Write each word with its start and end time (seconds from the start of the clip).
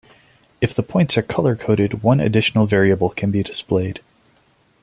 If 0.61 0.73
the 0.73 0.81
points 0.81 1.15
are 1.19 1.21
color-coded, 1.21 2.01
one 2.01 2.19
additional 2.19 2.65
variable 2.65 3.09
can 3.11 3.29
be 3.29 3.43
displayed. 3.43 4.01